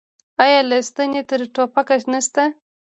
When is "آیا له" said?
0.43-0.77